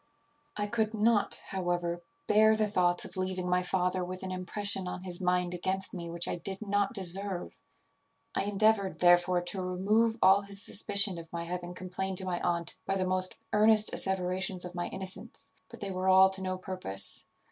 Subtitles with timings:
[0.57, 5.03] "I could not, however, bear the thoughts of leaving my father with an impression on
[5.03, 7.59] his mind against me which I did not deserve.
[8.33, 12.77] I endeavoured, therefore, to remove all his suspicion of my having complained to my aunt
[12.87, 17.27] by the most earnest asseverations of my innocence; but they were all to no purpose.